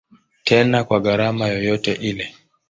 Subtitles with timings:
[0.43, 2.35] Tena kwa gharama yoyote ile.